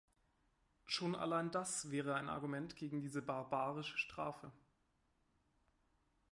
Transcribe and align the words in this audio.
Schon 0.85 1.13
allein 1.13 1.51
das 1.51 1.91
wäre 1.91 2.15
ein 2.15 2.27
Argument 2.27 2.75
gegen 2.75 3.01
diese 3.01 3.21
barbarische 3.21 3.99
Strafe. 3.99 4.51